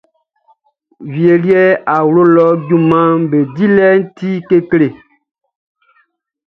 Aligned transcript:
Wie 1.11 1.31
liɛʼn, 1.43 1.81
awlo 1.95 2.21
lɔ 2.35 2.45
junmanʼm 2.67 3.21
be 3.29 3.37
dilɛʼn 3.55 4.01
ti 4.17 4.29
kekle. 4.47 4.87